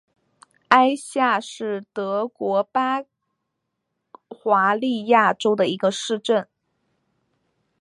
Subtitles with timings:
[0.67, 3.03] 艾夏是德国巴
[4.43, 6.47] 伐利亚州的一个市镇。